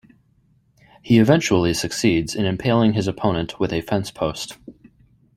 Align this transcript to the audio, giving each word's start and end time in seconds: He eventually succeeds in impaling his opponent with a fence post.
He 1.03 1.19
eventually 1.19 1.75
succeeds 1.75 2.33
in 2.33 2.43
impaling 2.45 2.93
his 2.93 3.07
opponent 3.07 3.59
with 3.59 3.71
a 3.71 3.81
fence 3.81 4.09
post. 4.09 4.57